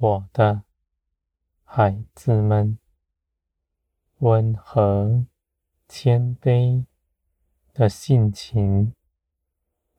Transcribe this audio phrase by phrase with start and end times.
[0.00, 0.62] 我的
[1.64, 2.78] 孩子们，
[4.18, 5.26] 温和
[5.88, 6.84] 谦卑
[7.74, 8.94] 的性情，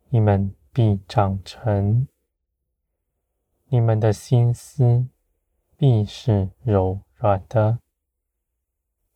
[0.08, 2.08] 你们必长成；
[3.66, 5.10] 你们的心思
[5.76, 7.80] 必是柔软的，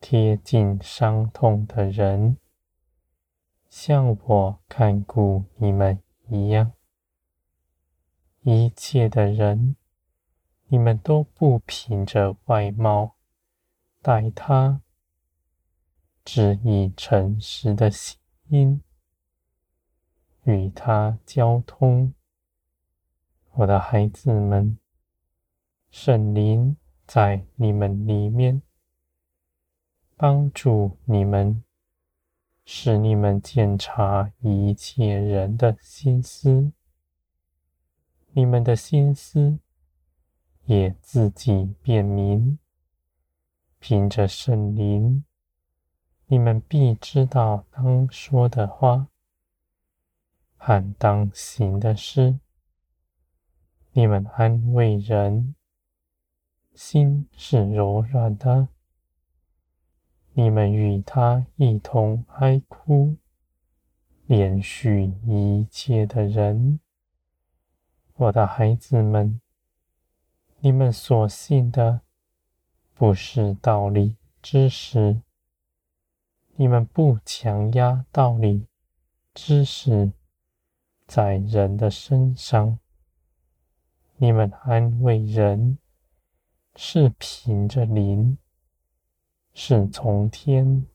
[0.01, 2.37] 贴近伤痛的人，
[3.69, 6.73] 像我看顾你们一样。
[8.41, 9.77] 一切的人，
[10.73, 13.13] 你们都不凭着外貌
[14.01, 14.81] 待他，
[16.25, 18.81] 只以诚实的心
[20.45, 22.15] 与他交通。
[23.51, 24.79] 我的孩子们，
[25.91, 28.63] 圣灵在你们里面，
[30.17, 31.63] 帮助你们，
[32.65, 36.71] 使你们检查一切人的心思。
[38.31, 39.59] 你们的心思
[40.65, 42.57] 也自己辨明，
[43.79, 45.25] 凭着圣灵，
[46.27, 49.09] 你们必知道当说的话
[50.55, 52.39] 和当行的事。
[53.91, 55.53] 你们安慰人，
[56.73, 58.69] 心是柔软的；
[60.31, 63.17] 你们与他一同哀哭，
[64.27, 66.79] 怜恤一切的人。
[68.15, 69.39] 我的孩子们，
[70.65, 71.99] 你们所信的
[72.93, 75.21] 不是道理知识，
[76.55, 78.65] 你们不强压道理
[79.33, 80.13] 知识
[81.05, 82.79] 在人的身上，
[84.15, 85.79] 你们安慰人
[86.77, 88.37] 是凭着灵，
[89.53, 90.87] 是从天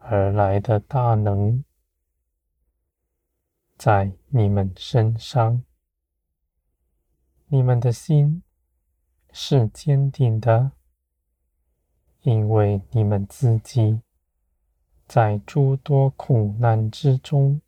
[0.00, 1.64] 而来的大能。
[3.78, 5.64] 在你们身上。
[7.46, 8.42] 你们的心
[9.32, 10.72] 是坚定的，
[12.20, 14.02] 因为你们自己
[15.06, 17.60] 在诸多苦难之中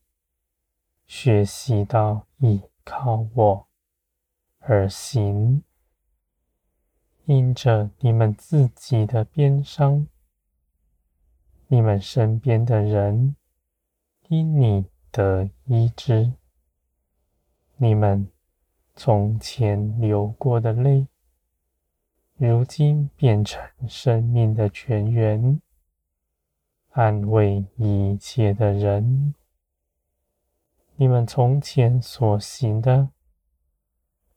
[1.06, 3.66] 学习到倚靠我
[4.58, 5.64] 而行。
[7.24, 10.06] 因着你们自己的悲伤，
[11.68, 13.34] 你们身边的人
[14.28, 16.34] 因你得医治，
[17.76, 18.30] 你们。
[18.96, 21.08] 从前流过的泪，
[22.36, 25.60] 如今变成生命的泉源，
[26.90, 29.34] 安慰一切的人。
[30.96, 33.10] 你们从前所行的、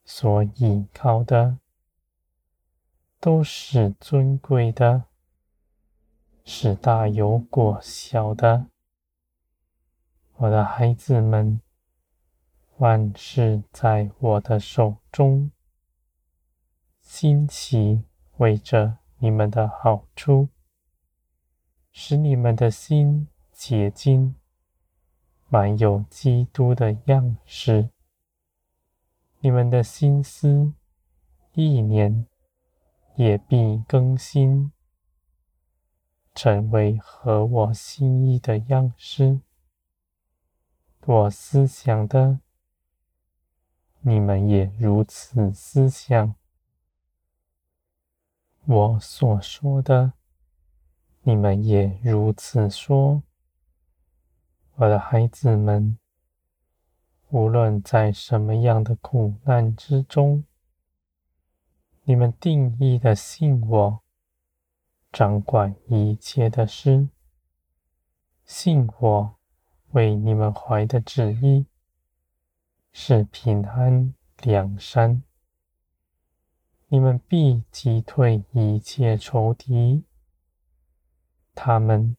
[0.05, 1.57] 所依靠的，
[3.19, 5.05] 都是尊贵的，
[6.45, 8.67] 是大有果效的，
[10.35, 11.59] 我的孩子们。
[12.77, 15.49] 万事在我的手中，
[17.09, 18.03] 新奇
[18.35, 20.49] 为着你们的好处，
[21.89, 24.35] 使你们的心洁净，
[25.47, 27.89] 满有基督的样式。
[29.39, 30.73] 你们的心思
[31.53, 32.27] 意念
[33.15, 34.73] 也必更新，
[36.35, 39.39] 成为合我心意的样式。
[41.05, 42.41] 我思想的。
[44.01, 46.35] 你们也如此思想，
[48.69, 50.11] 我所说的，
[51.21, 53.23] 你们也如此说。
[54.75, 55.97] 我的孩子们，
[57.29, 60.43] 无论在什么样的苦难之中，
[62.03, 64.01] 你们定义的信我，
[65.13, 67.07] 掌管一切的事，
[68.43, 69.35] 信我
[69.91, 71.67] 为你们怀的旨意。
[72.91, 75.23] 是平安良善，
[76.89, 80.05] 你们必击退一切仇敌，
[81.53, 82.15] 他们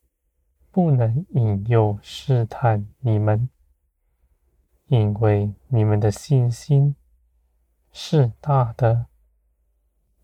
[0.70, 3.49] 不能引诱试探你们，
[4.88, 6.94] 因为你们的信心
[7.93, 9.06] 是大的，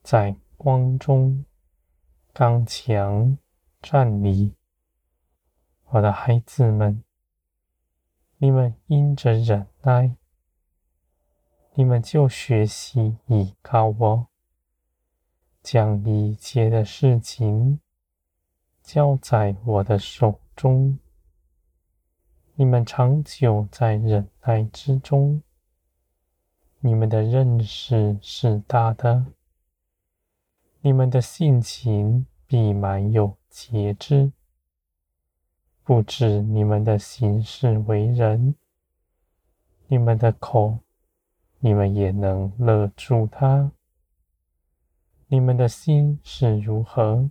[0.02, 1.46] 在光中
[2.34, 3.38] 刚强
[3.80, 4.54] 站立。
[5.86, 7.02] 我的孩子们，
[8.36, 10.16] 你们因着忍耐。
[11.76, 14.28] 你们就学习倚靠我，
[15.64, 17.80] 将一切的事情
[18.82, 20.98] 交在我的手中。
[22.54, 25.42] 你们长久在忍耐之中，
[26.80, 29.24] 你们的认识是大的，
[30.82, 34.32] 你们的性情必满有节制，
[35.82, 38.54] 不止你们的行事为人，
[39.86, 40.80] 你们的口。
[41.60, 43.72] 你们也能勒住他，
[45.34, 47.28] 你们的心是如何，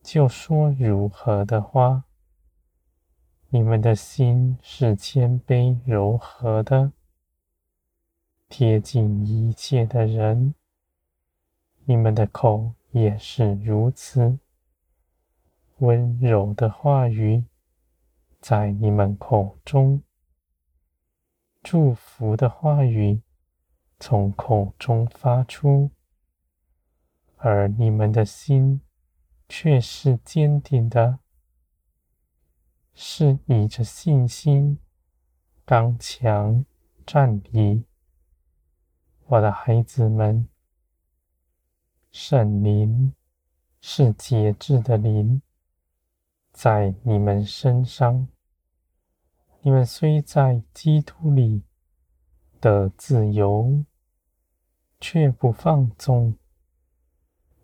[0.00, 2.04] 就说如何的话。
[3.48, 6.92] 你们的心是谦卑柔和的，
[8.48, 10.54] 贴近一切的人。
[11.84, 14.38] 你们的口也是如此，
[15.78, 17.42] 温柔的话语
[18.38, 20.00] 在你们口中，
[21.60, 23.20] 祝福的话语
[23.98, 25.90] 从口中发出，
[27.38, 28.80] 而你们的心
[29.48, 31.18] 却是坚定的。
[32.94, 34.78] 是以着信心
[35.64, 36.64] 刚强
[37.06, 37.84] 站立，
[39.26, 40.48] 我的孩子们，
[42.10, 43.14] 圣灵
[43.80, 45.40] 是节制的灵，
[46.50, 48.26] 在你们身上。
[49.60, 51.62] 你们虽在基督里
[52.60, 53.84] 的自由，
[54.98, 56.36] 却不放纵，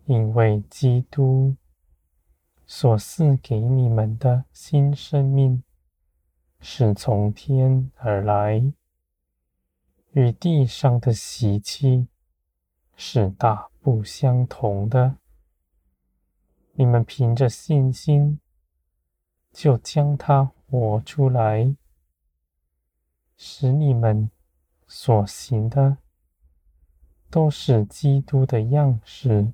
[0.05, 1.55] 因为基督。
[2.67, 5.63] 所赐给你们的新生命，
[6.59, 8.73] 是从天而来，
[10.13, 12.07] 与地上的习气
[12.95, 15.17] 是大不相同的。
[16.73, 18.39] 你们凭着信心，
[19.51, 21.75] 就将它活出来，
[23.37, 24.31] 使你们
[24.87, 25.97] 所行的
[27.29, 29.53] 都是基督的样式，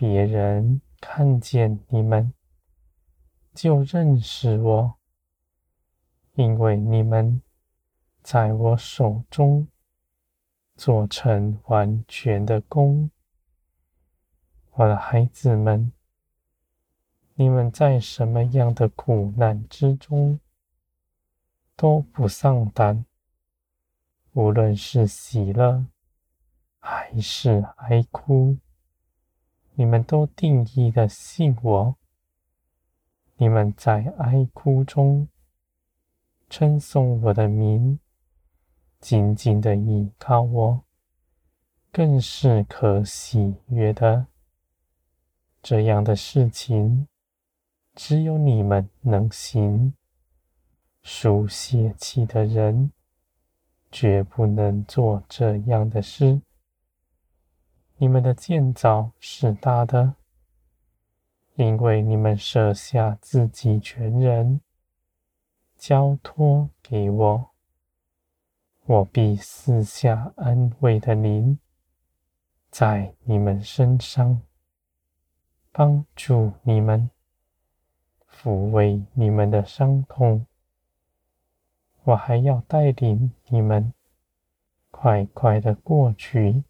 [0.00, 0.80] 别人。
[0.98, 2.32] 看见你们，
[3.54, 4.98] 就认识我，
[6.34, 7.42] 因为你们
[8.22, 9.68] 在我手中
[10.74, 13.10] 做成完全的工。
[14.72, 15.92] 我的孩子们，
[17.34, 20.38] 你们在什么样的苦难之中
[21.76, 23.04] 都不丧胆，
[24.32, 25.86] 无论是喜乐
[26.78, 28.58] 还是哀哭。
[29.80, 31.96] 你们都定义的信我，
[33.36, 35.26] 你们在哀哭中
[36.50, 37.98] 称颂我的名，
[39.00, 40.84] 紧紧的依靠我，
[41.90, 44.26] 更是可喜悦的。
[45.62, 47.08] 这样的事情，
[47.94, 49.94] 只有你们能行。
[51.02, 52.92] 属血气的人，
[53.90, 56.42] 绝不能做这样的事。
[58.02, 60.14] 你们的建造是大的，
[61.56, 64.62] 因为你们舍下自己全人，
[65.76, 67.50] 交托给我，
[68.86, 71.58] 我必赐下安慰的灵，
[72.70, 74.40] 在你们身上，
[75.70, 77.10] 帮助你们，
[78.26, 80.46] 抚慰你们的伤痛。
[82.04, 83.92] 我还要带领你们，
[84.90, 86.64] 快快的过去。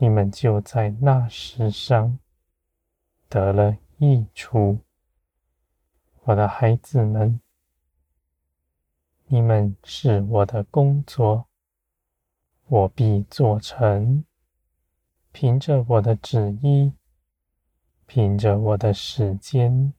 [0.00, 2.20] 你们就在那事上
[3.28, 4.78] 得了益处，
[6.22, 7.40] 我的孩子们，
[9.26, 11.48] 你们是我的工作，
[12.68, 14.24] 我必做成，
[15.32, 16.92] 凭着我的旨意，
[18.06, 19.92] 凭着我的时间，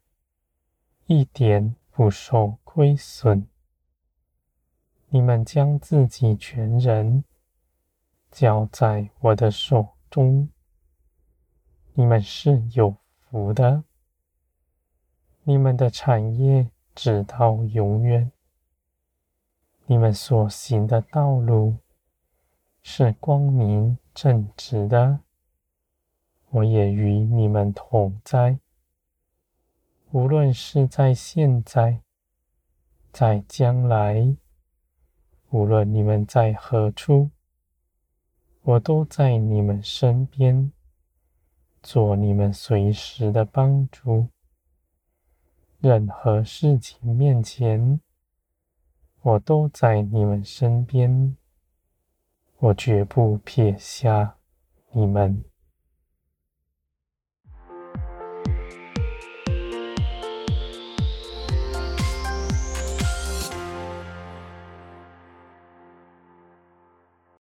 [1.08, 3.46] 一点不受亏损。
[5.10, 7.25] 你们将自己全人。
[8.32, 10.50] 交在我的手中，
[11.94, 13.84] 你们是有福的。
[15.44, 18.32] 你们的产业直到永远，
[19.88, 21.78] 你们所行的道路
[22.84, 25.20] 是光明正直的。
[26.52, 28.60] 我也与你们同在，
[30.12, 32.02] 无论是在现在，
[33.12, 34.36] 在将来，
[35.50, 37.32] 无论你们在何处。
[38.70, 40.72] 我都在你们身边，
[41.82, 44.28] 做你们随时的帮助。
[45.80, 48.00] 任何事情面前，
[49.22, 51.36] 我都在你们身边。
[52.60, 54.38] 我绝不撇下
[54.92, 55.44] 你们。